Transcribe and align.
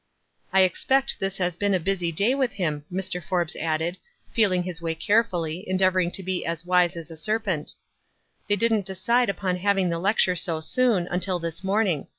"I 0.51 0.61
expect 0.61 1.19
this 1.19 1.37
has 1.37 1.55
been 1.55 1.75
a 1.75 1.79
busy 1.79 2.11
day 2.11 2.33
with 2.33 2.53
him," 2.53 2.85
Mr. 2.91 3.23
Forbes 3.23 3.55
added, 3.55 3.97
feeling 4.33 4.63
his 4.63 4.81
way 4.81 4.95
carefully, 4.95 5.63
en 5.69 5.77
deavoring 5.77 6.11
to 6.13 6.23
be 6.23 6.43
as" 6.43 6.65
wise 6.65 6.95
as 6.95 7.11
a 7.11 7.15
serpent."" 7.15 7.75
They 8.47 8.55
didn't 8.55 8.87
decide 8.87 9.29
upon 9.29 9.57
having 9.57 9.91
the 9.91 9.99
lecture 9.99 10.35
so 10.35 10.59
soon, 10.59 11.07
until 11.11 11.37
this 11.37 11.63
morning. 11.63 12.07